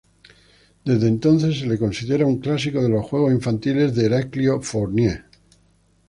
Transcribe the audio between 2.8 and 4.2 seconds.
de los juegos infantiles de